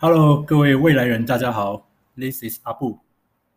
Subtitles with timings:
[0.00, 1.90] Hello，各位未来人，大家好。
[2.14, 3.00] This is 阿布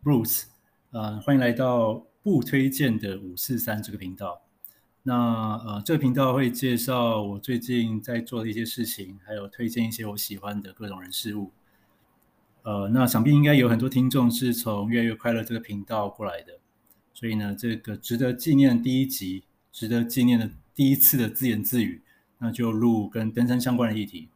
[0.03, 0.45] ，Bruce。
[0.89, 4.41] 呃，欢迎来到不推荐的五四三这个频道。
[5.03, 5.13] 那
[5.63, 11.51] 呃，这个频道会介绍我最近在做的一些事情，还有推荐一些我喜欢的各种人事物。
[12.63, 16.57] 呃，那想必应该有很多听众是从越来越快乐这个频道过来的，
[17.13, 22.01] 所以呢，这个值得纪念第一集，值得纪念的第一次的自言自语，
[22.39, 24.29] 那就录跟登山相关的议题。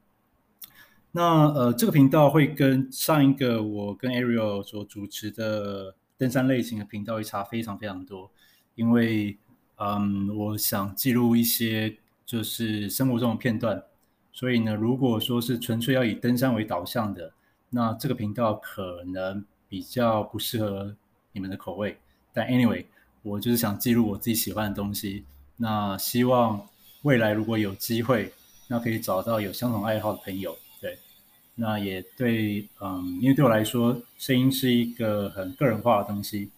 [1.15, 8.29] 那呃，这个频道会跟上一个我跟 Ariel 所主持的登山类型的频道会差非常非常多，
[8.75, 9.37] 因为
[9.77, 13.81] 嗯，我想记录一些就是生活中的片段，
[14.33, 17.31] 所以呢，如果说是纯粹要以登山为导向的，
[17.69, 20.93] 那这个频道可能比较不适合
[21.31, 21.97] 你们的口味。
[22.33, 22.83] 但 anyway，
[23.23, 25.23] 我就是想记录我自己喜欢的东西。
[25.55, 26.67] 那希望
[27.03, 28.33] 未来如果有机会，
[28.67, 30.53] 那可以找到有相同爱好的朋友。
[30.85, 30.99] 对
[31.55, 36.51] 那也对，嗯，因为对我来说，声音是一个很个人化的东西，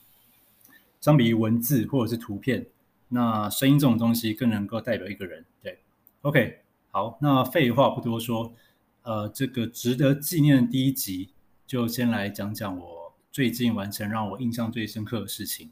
[1.00, 2.66] 相比于文字或者是图片，
[3.10, 5.46] 那声音这种东西更能够代表一个人。
[5.62, 5.80] 对
[6.24, 8.52] ，OK，好，那废话不多说，
[9.04, 11.30] 呃，这个值得纪念的第一集，
[11.68, 15.70] 就先来讲讲我最近完成让我印象最深刻的事情，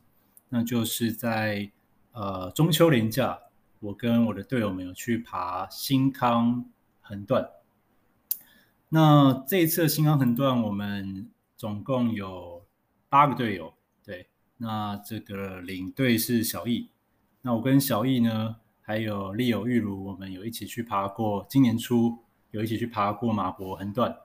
[0.50, 1.72] 那就是在
[2.12, 3.40] 呃中秋连假，
[3.80, 6.64] 我跟我的队友们有去爬新康
[7.02, 7.50] 横断。
[8.96, 12.66] 那这一次新康横断，我们总共有
[13.10, 13.74] 八个队友，
[14.06, 16.90] 对，那这个领队是小易，
[17.42, 22.20] 那我跟小易呢，还有利友玉如，我们有一起去爬过，今年初
[22.52, 24.16] 有一起去爬过马博横断，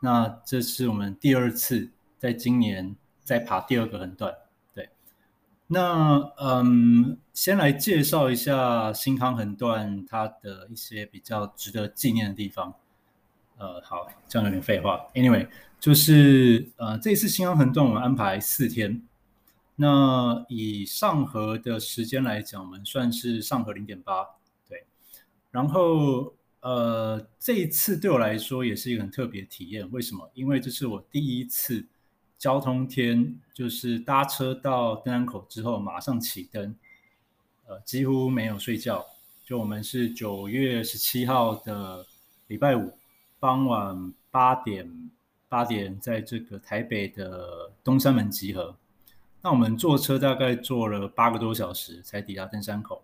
[0.00, 4.34] 那这是我们第二次在今年再爬第二个横断，
[4.74, 4.90] 对，
[5.68, 12.74] 那嗯，先来介绍一下新康横断它的一些比较值得纪念的地方。
[13.60, 15.06] 呃，好，这样有点废话。
[15.12, 15.46] Anyway，
[15.78, 19.02] 就是呃，这一次新安横断我们安排四天。
[19.76, 24.26] 那以上河的时间来讲，我们算是上河零点八，
[24.66, 24.84] 对。
[25.50, 29.86] 然后呃，这一次对我来说也是一个很特别的体验。
[29.92, 30.30] 为什么？
[30.32, 31.86] 因为这是我第一次
[32.38, 36.74] 交通天，就是搭车到登山口之后马上启登，
[37.66, 39.04] 呃，几乎没有睡觉。
[39.44, 42.06] 就我们是九月十七号的
[42.46, 42.99] 礼拜五。
[43.40, 45.10] 傍晚八点，
[45.48, 48.76] 八点在这个台北的东山门集合。
[49.40, 53.02] 那我们坐车大概坐了八个多小时才抵达登山口。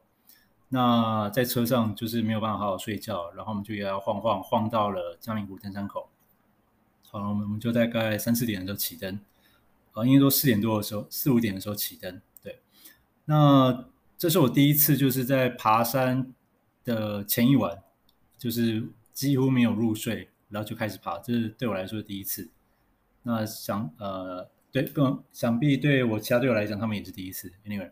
[0.69, 6.10] 那在车上就是没有办法好好睡觉，然后我们就也要晃晃晃到了嘉明湖登山口。
[7.10, 9.18] 好了，我们就大概三四点的时候起灯，
[9.94, 12.20] 啊，应该说四点多的时候，四五点的时候起灯。
[12.42, 12.60] 对，
[13.24, 13.86] 那
[14.18, 16.30] 这是我第一次就是在爬山
[16.84, 17.82] 的前一晚，
[18.36, 18.86] 就是。
[19.16, 22.50] 几乎没有入睡，然后就开始爬，这是对我来说第一次。
[23.22, 27.50] 那想呃，对，更想必对我其他队友来讲，他们也是第一次。
[27.65, 27.91] Anyway，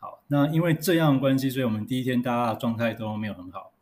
[0.00, 3.72] 好，那因为这样关系，所以我们第一天大家的状态都没有很好。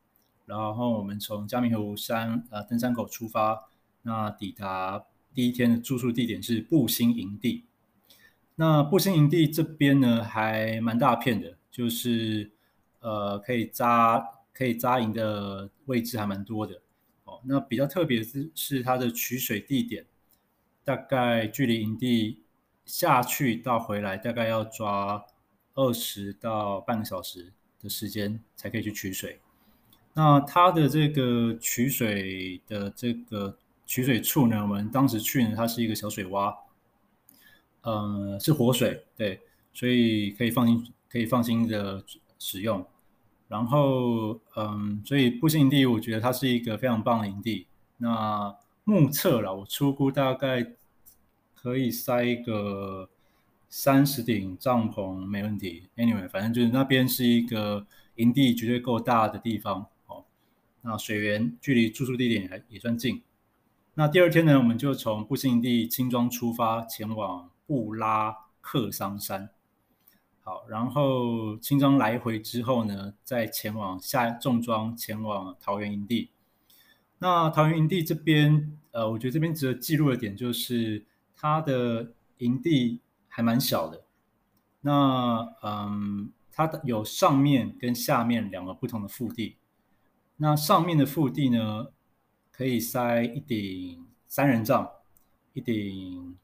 [0.44, 3.64] 然后我们从嘉明湖山呃登山口出发，
[4.02, 7.64] 那抵达第一天的住宿地点是步行营地。
[8.56, 12.50] 那步行营地这边呢，还蛮大片的，就是
[13.00, 14.33] 呃可以扎。
[14.54, 16.80] 可以扎营的位置还蛮多的
[17.24, 17.40] 哦。
[17.44, 20.06] 那比较特别的是，是它的取水地点，
[20.84, 22.38] 大概距离营地
[22.86, 25.22] 下去到回来，大概要抓
[25.74, 29.40] 二十到半个小时的时间才可以去取水。
[30.14, 36.56] 那它的这个取水的这个取水处呢，我们当时去呢，它是一个小水洼，
[37.82, 39.40] 呃，是活水，对，
[39.72, 42.04] 所以可以放心，可以放心的
[42.38, 42.86] 使用。
[43.54, 47.68] 然后，嗯，所以步行营地，我觉得它是一个非常棒的营地。
[47.98, 50.72] 那目测了，我初估大概
[51.54, 53.08] 可以塞一个
[53.68, 55.84] 三十顶帐篷，没问题。
[55.94, 59.86] Anyway，反正就是那边是一个营地绝对够大的地方。
[60.08, 60.24] 哦，
[60.82, 63.22] 那水源距离住宿地点还也算近。
[63.94, 69.48] 那第二天呢，我们就从步行营地轻装出发，前往布拉克桑山。
[70.46, 76.32] 好，然后轻装来回之后呢，再前往下重装前往桃园营地。
[77.18, 84.04] 那桃园营地这边，呃，我觉得这边值得记录的点就是它的营地还蛮小的。
[84.82, 89.56] 那嗯，它的有上面跟下面两个不同的腹地。
[90.36, 91.86] 那上面的腹地呢，
[92.52, 94.90] 可以塞一顶三人帐，
[95.54, 96.36] 一顶。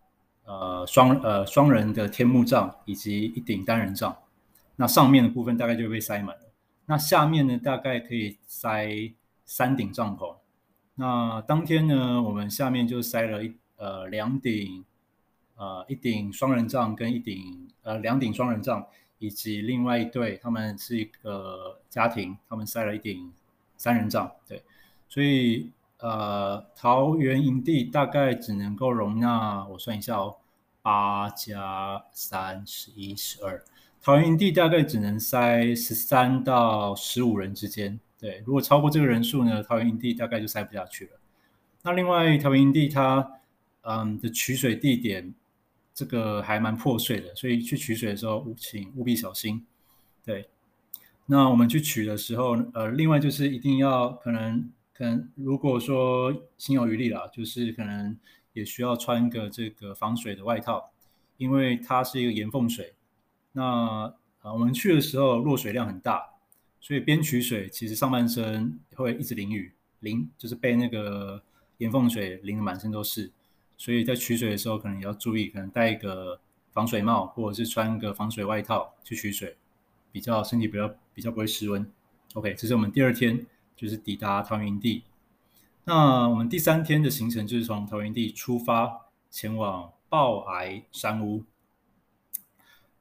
[0.51, 4.17] 呃，双呃双人的天幕帐以及一顶单人帐，
[4.75, 6.43] 那上面的部分大概就被塞满了。
[6.87, 9.13] 那下面呢，大概可以塞
[9.47, 10.35] 三顶帐篷。
[10.97, 14.85] 那当天呢，我们下面就塞了一呃两顶，
[15.55, 18.85] 呃一顶双人帐跟一顶呃两顶双人帐，
[19.21, 23.33] 以及另外一对他们是一个家庭，他们塞了一顶
[23.77, 24.29] 三人帐。
[24.49, 24.65] 对，
[25.09, 25.71] 所以
[26.01, 30.37] 呃桃园营地大概只能够容纳我算一下哦，
[30.83, 33.63] 八加三十一十二，
[34.03, 38.01] 桃园营地大概只能塞十三到十五人之间。
[38.19, 41.13] 对，如果超过这个人数呢，桃园营地大概就塞不下去了。
[41.83, 43.31] 那另外桃园营地它
[43.83, 45.35] 嗯的取水地点
[45.95, 49.65] 这个还蛮破碎的，所以去取水的时候请务必小心。
[50.25, 50.49] 对，
[51.27, 54.71] 那我们去取的时候，呃，另外就是一定要可能
[55.01, 58.15] 可能如果说心有余力啦，就是可能
[58.53, 60.91] 也需要穿个这个防水的外套，
[61.39, 62.93] 因为它是一个岩缝水。
[63.53, 64.13] 那
[64.43, 66.29] 啊、我们去的时候落水量很大。
[66.83, 71.43] 所以边取水，其实上半身会一直淋雨，淋就是被那个
[71.79, 73.31] 岩缝水淋得满身都是。
[73.79, 76.39] 所以在取水的时候，可能也要注意，可能戴一个
[76.73, 79.57] 防水帽，或者是穿个防水外套去取水，
[80.13, 81.91] 比较身体比较比较不会失温。
[82.35, 83.47] OK，这是我们第二天，
[83.81, 85.05] 就是抵达桃园地。
[85.85, 91.45] 那我们第三天的行程就是从桃园地出发，前往抱崖山屋。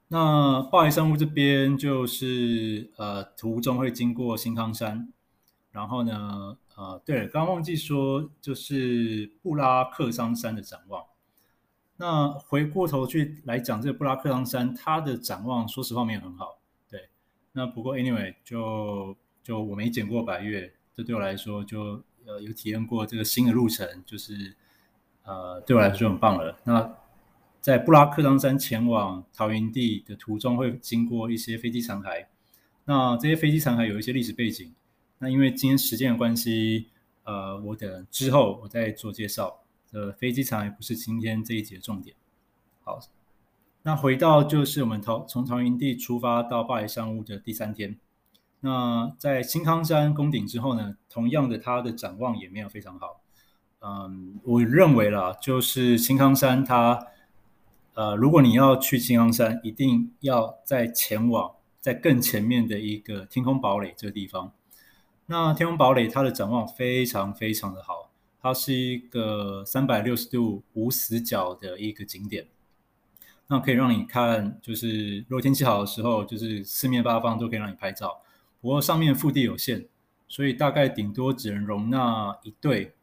[0.08, 5.12] 那抱崖山屋这边就是呃途中会经过新康山，
[5.70, 11.04] 然后呢呃对，刚忘记说就是布拉克桑山的展望。
[11.98, 16.58] 那回过头去来讲这个布拉克桑山，它的展望说实话没有很好。
[16.88, 17.10] 对，
[17.52, 24.54] 那不过 anyway 就就我没捡过百岳，这对我来说就呃有体验过这个新的路程，就是
[25.24, 26.58] 呃对我来说就很棒了。
[26.64, 26.96] 那
[27.60, 32.26] 在布拉克桑山前往桃园地的途中，会经过一些飞机残骸。
[32.84, 34.72] 那这些飞机残骸有一些历史背景。
[35.18, 36.88] 那因为今天时间的关系，
[37.24, 39.60] 呃，我等之后我再做介绍。
[39.92, 42.16] 呃，飞机残骸不是今天这一节的重点。
[42.82, 42.98] 好，
[43.82, 47.98] 那回到就是我们桃从桃园地出发到巴黎山屋的第三天。
[48.60, 53.20] 那在青康山攻顶之后呢，同样的，它的展望也没有非常好。
[53.80, 57.06] 嗯，我认为啦，就是青康山它。
[57.94, 64.52] 呃，如果你要去青康山，一定要在前往在更前面的一个天空堡垒这个地方。
[65.26, 68.10] 那天空堡垒它的展望非常非常的好，
[68.40, 72.46] 它是一个三百六十度无死角的一个景点。
[73.48, 78.22] 那可以让你看，就是如果天气好的时候，就是四面八方都可以让你拍照。
[78.60, 79.86] 不过上面腹地有限，
[80.28, 82.94] 所以大概顶多只能容纳一队。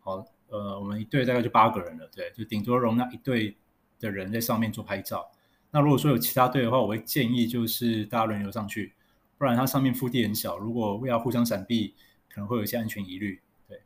[0.00, 3.56] 好，呃，我们一队大概就八个人了，对，就顶多容纳一队。
[4.00, 5.30] 的人在上面做拍照。
[5.70, 8.94] 那如果说有其他队的话，我会建议就是大家轮流上去，
[9.36, 11.92] 不然它上面腹地很小，如果要互相闪避，
[12.30, 13.42] 可能会有一些安全疑虑。
[13.68, 13.82] 对，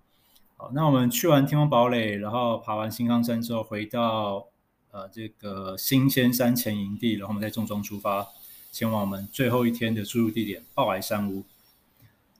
[0.56, 4.46] 好，那我们去完天空堡垒，然后爬完新康山之后，回到
[4.92, 8.28] 呃这个新鲜山前营地，然后我们再重装出发，
[8.74, 11.44] 前往我们最后一天的住宿地点抱崖山屋。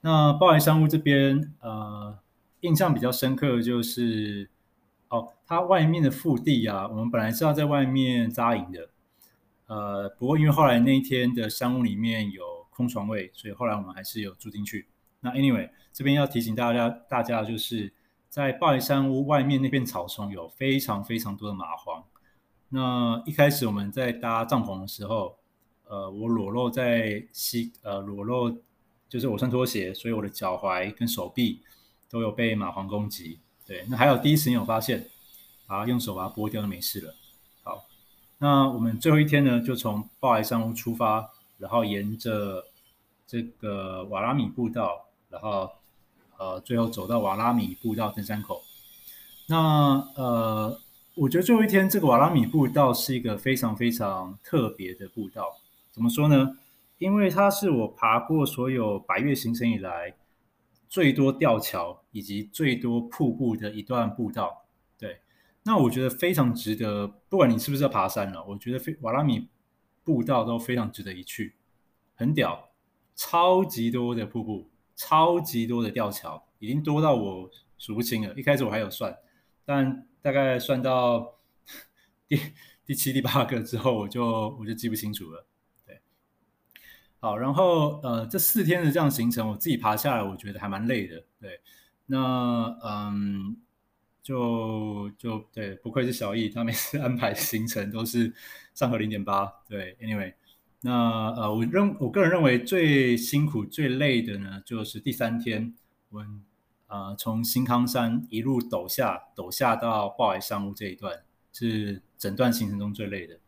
[0.03, 2.19] 那抱崖山屋这边，呃，
[2.61, 4.51] 印象比较深刻的就是。
[5.11, 8.89] 哦，它外面的腹地啊，我们本来是要在外面扎营的，
[9.67, 14.89] 呃，不过因为后来那一天的山屋里面有空床位，所以后来我们还是有住进去。
[15.21, 17.93] 那 anyway，这边要提醒大家，大家就是
[18.29, 22.03] 在抱崖山屋外面那片草丛有非常非常多的蚂蟥。
[22.71, 25.37] 那一开始我们在搭帐篷的时候，
[25.95, 28.59] 呃，我裸露在膝，呃，裸露
[29.09, 31.61] 就是我穿拖鞋，所以我的脚踝跟手臂
[32.11, 33.39] 都有被蚂蟥攻击。
[33.65, 35.09] 对，那还有第一时间有发现，
[35.69, 37.15] 啊，用手把它剥掉就没事了。
[37.63, 37.87] 好，
[38.39, 42.65] 那我们最后一天呢，就从抱崖山屋出发，然后沿着
[43.25, 45.71] 这个瓦拉米步道，然后
[46.39, 48.61] 呃，最后走到瓦拉米步道登山口。
[49.47, 50.77] 那呃，
[51.15, 55.57] 我觉得最后一天这个瓦拉米步道是一个非常非常特别的步道。
[55.95, 56.59] 怎么说呢？
[56.99, 60.17] 因为它是我爬过所有百岳行程以来。
[60.87, 64.65] 最多吊桥以及最多瀑布的一段步道，
[64.97, 65.19] 对，
[65.65, 67.09] 那我觉得非常值得。
[67.29, 69.49] 不管你是不是要爬山了，我觉得非瓦拉米
[70.05, 71.57] 步道都非常值得一去，
[72.15, 72.71] 很屌，
[73.17, 78.33] 超级多的瀑布，超级多的吊桥，已经多到我数不清了。
[78.35, 79.19] 一开始我还有算，
[79.65, 81.41] 但大概算到
[82.29, 82.39] 第
[82.87, 85.45] 第七、第八个之后，我就我就记不清楚了。
[87.25, 91.25] 好，然后呃，这四天的这样行程，我自己爬下来，我觉得还蛮累的。
[91.41, 91.59] 对，
[92.05, 92.19] 那
[92.85, 93.57] 嗯，
[94.23, 98.31] 就就对，不愧是小易，他每次 安排行程都是
[98.75, 99.51] 上河零点八。
[99.67, 100.35] 对，anyway，
[100.83, 105.75] 那呃，我认我个人认为最辛苦、最累的呢，就是第三天，
[106.11, 106.43] 我们
[106.89, 111.23] 呃，从新康山一路陡下，陡下到沪海上屋这一段，
[111.55, 113.39] 是整段行程中最累的。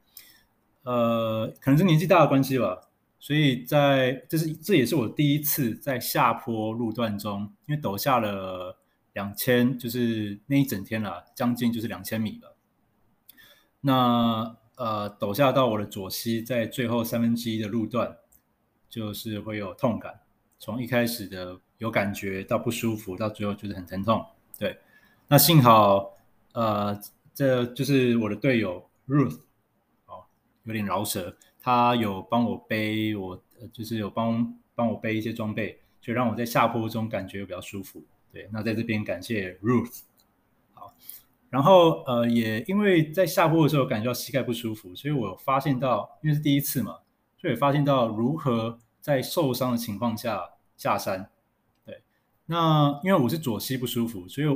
[0.84, 2.85] 呃，可能是年纪大的关系吧，
[3.18, 8.78] 所以在这是这也是我第一次在下坡路段中，因为陡下了
[9.14, 12.56] 两千，就是那一整天了，将近就是两千米了。
[13.80, 18.16] 那呃，陡下到我的左膝，在最后三分之一的路段，
[18.88, 20.20] 就是会有痛感，
[20.58, 24.24] 从一开始的有感觉到不舒服，到最后就是很疼痛。
[24.58, 24.78] 对，
[25.28, 26.16] 那幸好
[26.52, 27.00] 呃，
[27.34, 29.38] 这就是我的队友 Ruth
[30.06, 30.24] 哦。
[30.64, 33.42] 有点饶舌，他有帮我背我，
[33.72, 38.04] 就是有帮帮我背一些装备，就让我在下坡中感觉比较舒服。
[38.32, 40.02] 对，那在这边感谢 Ruth。
[40.74, 40.94] 好，
[41.50, 46.98] 然后呃，也因为在下坡的时候感觉到膝盖不舒服，所以我发现到，因为是第一次嘛，
[47.36, 50.40] 所以发现到如何在受伤的情况下
[50.76, 51.28] 下山。
[51.84, 52.00] 对，
[52.46, 54.46] 那因为我是左膝不舒服，所以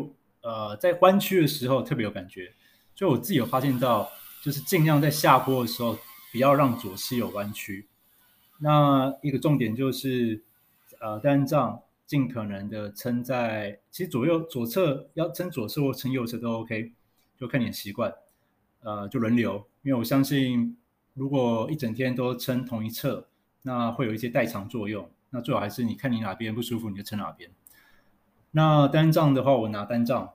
[0.43, 2.53] 呃，在弯曲的时候特别有感觉，
[2.95, 4.09] 所以我自己有发现到。
[4.43, 5.99] 就是尽量在下坡的时候，
[6.33, 7.87] 不要让左膝有弯曲。
[8.59, 10.43] 那一个重点就是，
[11.01, 16.93] 呃，单杠尽可能的撑在，其实左右左侧要撑左侧或撑右侧都 OK，
[17.39, 18.13] 就看你习惯。
[18.83, 20.77] 呃，就轮流，因为我相信，
[21.15, 23.27] 如果一整天都撑同一侧，
[23.63, 25.11] 那会有一些代偿作用。
[25.31, 27.51] 那最好还是你看你哪边不舒服，你就撑哪边。
[28.53, 30.33] 那单杠的话，我拿单杠，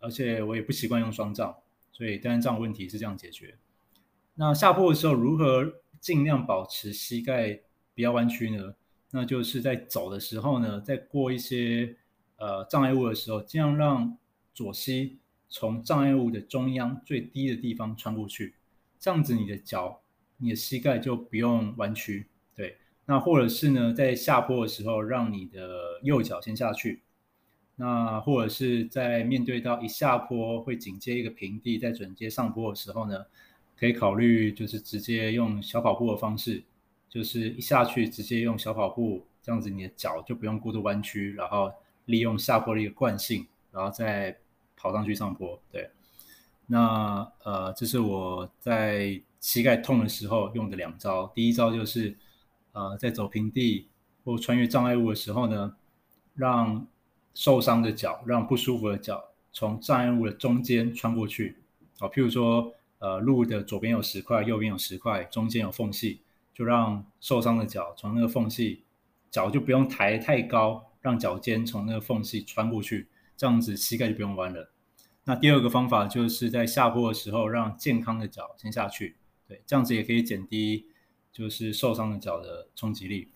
[0.00, 1.56] 而且我也不习惯用双杖。
[1.92, 3.56] 所以单杠问题是这样解决。
[4.40, 5.68] 那下坡的时候如何
[6.00, 7.58] 尽量保持膝盖
[7.92, 8.72] 不要弯曲呢？
[9.10, 11.96] 那就是在走的时候呢，在过一些
[12.36, 14.16] 呃障碍物的时候，尽量让
[14.54, 15.18] 左膝
[15.48, 18.54] 从障碍物的中央最低的地方穿过去，
[19.00, 20.00] 这样子你的脚、
[20.36, 22.28] 你的膝盖就不用弯曲。
[22.54, 22.76] 对，
[23.06, 27.02] 那或者是呢，在下坡的时候，让你的右脚先下去。
[27.74, 33.24] 那或者是在面对到一下坡会紧接一个平地，在准接上坡的时候呢，
[33.78, 36.64] 可以考虑就是直接用小跑步的方式，
[37.08, 41.72] 就是一下去直接用小跑步，这样子你的脚就不用过度弯曲，然后
[42.06, 44.36] 利用下坡的一个惯性，然后再
[44.76, 45.60] 跑上去上坡。
[45.70, 45.90] 对，
[46.66, 51.30] 那呃，这是我在膝盖痛的时候用的两招。
[51.34, 52.16] 第一招就是
[52.72, 53.88] 呃，在走平地
[54.24, 55.76] 或穿越障碍物的时候呢，
[56.34, 56.86] 让
[57.32, 61.56] 受伤的脚，让不舒服的脚从障碍物的中间穿过去。
[62.00, 66.20] 好，譬如说，呃，路的左边有石块，右边有石块，中间有缝隙，
[66.54, 68.82] 就让受伤的脚从那个缝隙，
[69.30, 74.70] 脚就不用抬太高，让脚尖从那个缝隙穿过去，这样子膝盖就不用弯了。
[75.24, 80.86] 那第二个方法就是在下坡的时候，让健康的脚先下去，对，这样子也可以减低
[81.32, 83.28] 就是受伤的脚的冲击力。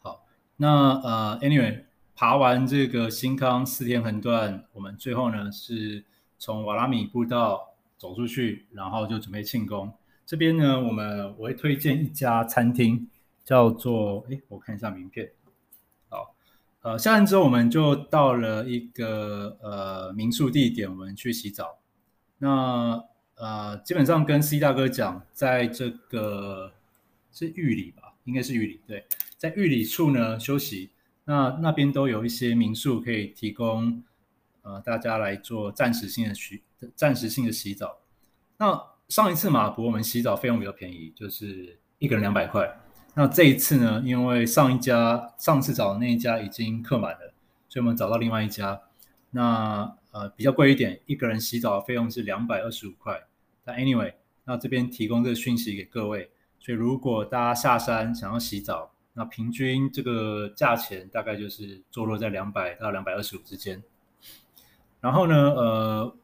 [0.00, 0.24] 好，
[0.56, 1.84] 那呃，anyway。
[2.16, 6.04] 爬完这个新康四天横断，我们最后呢是
[6.38, 7.73] 从瓦拉米步道
[8.04, 9.90] 走出去，然后就准备庆功。
[10.26, 13.08] 这边呢，我们我会推荐一家餐厅，
[13.42, 15.30] 叫做哎，我看一下名片。
[16.10, 16.34] 好，
[16.82, 21.78] 呃，下山之后我们就到了一个呃民宿地点，我们去洗澡。
[22.36, 23.02] 那
[23.36, 26.74] 呃，基本上跟 C 大哥讲，在这个
[27.32, 29.06] 是玉里吧，应该是玉里，对，
[29.38, 30.90] 在玉里处呢休息。
[31.24, 34.02] 那那边都有一些民宿可以提供，
[34.60, 36.60] 呃，大家来做暂时性的洗，
[36.94, 37.98] 暂时性的洗澡。
[38.58, 42.80] 那上一次马博我们洗澡费用比较便宜，就是一个人两百块。
[43.14, 47.32] 那这一次呢，因为上一家上次找的那一家已经客满了，
[47.68, 48.80] 所以我们找到另外一家。
[49.30, 53.24] 那呃比较贵一点，一个人洗澡的费用是两百二十五块。
[53.64, 54.14] 但 anyway，
[54.44, 63.82] 那这边提供这个讯息给各位，所以如果大家下山想要洗澡，那平均这个价钱大概就是坐落在两百到两百二十五之间。
[65.00, 66.16] 然后呢，呃，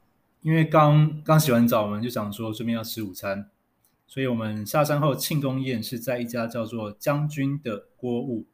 [0.42, 3.50] 因为刚刚洗完澡，我们就想说顺便要吃午餐，
[4.06, 8.46] 所以我们下山后庆功宴是在一家叫做将军的锅物，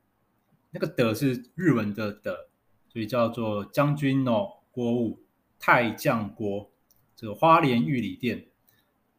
[0.71, 2.49] 那个的是日文的的，
[2.89, 5.23] 所以叫做将军の锅物
[5.59, 6.71] 太将锅，
[7.15, 8.47] 这个花莲玉里店，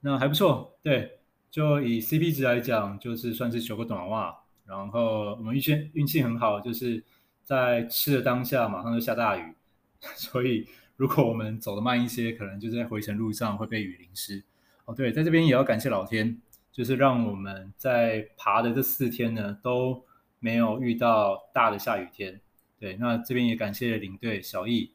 [0.01, 1.19] 那还不错，对，
[1.49, 4.37] 就以 CP 值来讲，就是算是修个短袜。
[4.65, 7.01] 然后我们运气运气很好，就是
[7.41, 9.55] 在吃的当下马上就下大雨，
[10.17, 14.43] 所以如果我们走得慢一些，可能就在回程路上会被雨淋湿。
[14.85, 20.03] 哦，对，在这边也要感谢老天，就是让我们在爬的这四天呢都
[20.39, 22.41] 没有遇到大的下雨天。
[22.79, 24.91] 对，那这边也感谢领队小易，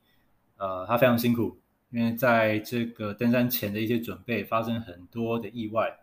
[0.56, 1.58] 呃，他非常辛苦，
[1.90, 6.00] 因为在这个登山前的一些准备发生很多的意外。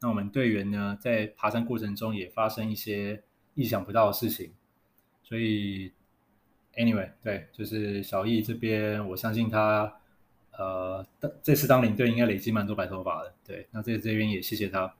[0.00, 3.22] 那我们队员呢，在爬山过程中也发生一些
[3.54, 4.52] 意想不到的事情，
[5.22, 5.92] 所以
[6.76, 9.92] ，Anyway，对，就是小易这边，我相信他，
[10.56, 11.04] 呃，
[11.42, 13.34] 这次当领队应该累积蛮多白头发的。
[13.44, 14.94] 对，那在这边也谢谢他，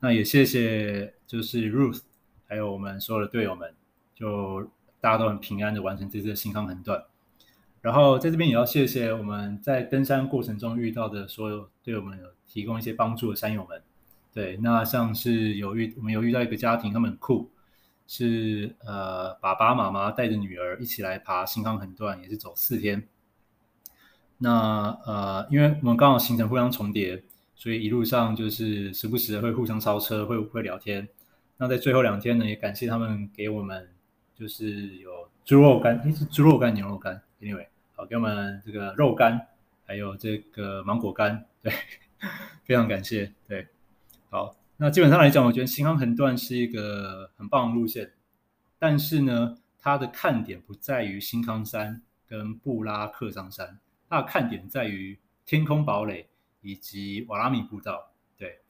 [0.00, 2.00] 那也谢谢就是 Ruth，
[2.46, 3.72] 还有我们所有的队友们，
[4.14, 4.70] 就
[5.00, 7.04] 大家都很平安的完成这次的新康横断。
[7.80, 13.80] 然后在这边也要谢谢我们在登山过程中遇到的所有对我们有提供一些帮助的山友们。
[14.34, 17.50] 对，那像是有遇我们有遇到一个家庭，他们很酷。
[18.10, 23.06] 是呃，爸爸妈妈带着女儿一起来爬新康横断，也是走四天。
[24.38, 27.22] 那呃，因为我们刚好行程互相重叠，
[27.54, 31.06] 所以一路上就是时不时的会互相超车，会会聊天。
[31.58, 33.86] 那在最后两天呢，也感谢他们给我们
[34.34, 39.48] 就是有猪肉干，诶，是猪肉干、牛肉干，anyway，好，给我们这个肉干，
[39.84, 41.70] 还有这个芒果干，对，
[42.64, 43.66] 非常感谢，对，
[44.30, 44.57] 好。
[44.80, 48.12] 那基本上来讲，我觉得新康横断是一个很棒的路线，
[48.78, 53.76] 但是呢，它的看点不在于新康山跟布拉克桑山，
[54.08, 56.28] 它的看点在于天空堡垒
[56.62, 58.12] 以及瓦拉米步道。
[58.36, 58.60] 对，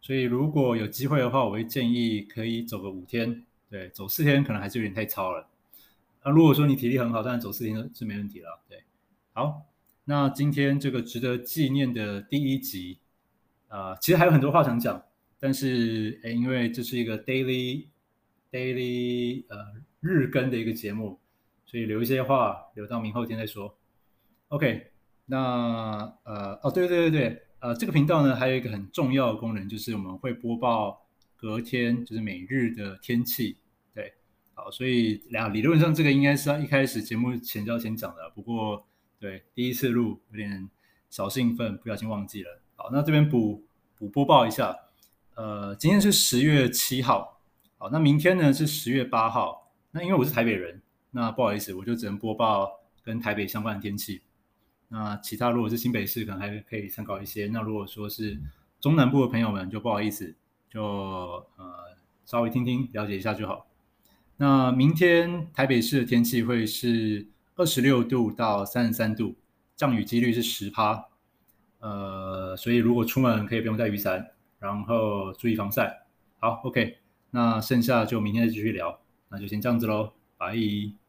[0.00, 5.48] 所以如果有机会的话，我会建议可以走个五天，对，走四天可能还是有点太超了。
[6.22, 8.60] 那如果说你体力很好，当然走四天是没问题了。
[8.68, 8.84] 对，
[9.32, 9.62] 好，
[10.04, 12.98] 那今天这个值得纪念的第一集，
[13.66, 15.02] 啊、其实还有很多话想讲。
[15.38, 17.86] 但是，诶，因为这是一个 daily
[18.50, 19.56] daily 呃
[20.00, 21.20] 日更的一个节目，
[21.66, 23.76] 所以留一些话留到明后天再说。
[24.48, 24.92] OK，
[25.26, 33.58] 那呃哦对对对对，呃这个频道呢还有一个很重要的功能，就是我们会播报隔天就是每日的天气。
[33.92, 34.14] 对，
[34.54, 38.86] 好，所以两理论上这个应该是要一开始节目前就要先讲的，不过
[39.20, 40.70] 对第一次录有点
[41.10, 42.62] 小兴奋，不小心忘记了。
[42.74, 43.62] 好，那这边补
[43.98, 44.74] 补播报一下。
[45.36, 47.38] 呃，今天是十月七号，
[47.76, 49.70] 好，那明天呢是十月八号。
[49.90, 54.22] 那因为我是台北人，那不好意思，我就只能播报跟台北相关的天气。
[54.88, 57.48] 那其他如果是新北市，可能还可以参考一些。
[57.48, 58.40] 那如果说是
[58.80, 60.34] 中南部的朋友们，就不好意思，
[60.70, 61.94] 就呃
[62.24, 63.66] 稍微听听了解一下就好。
[64.38, 69.36] 那明天台北市的天气会是二十六度到三十三度，
[69.76, 71.08] 降雨几率是十趴。
[71.80, 74.30] 呃，所以如果出门可以不用带雨伞。
[74.58, 76.06] 然后注意防晒。
[76.38, 76.98] 好，OK，
[77.30, 81.05] 那剩下就明天再继续聊，那就先这样子喽，拜。